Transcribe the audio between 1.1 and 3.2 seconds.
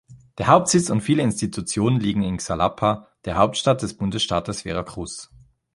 Institutionen liegen in Xalapa,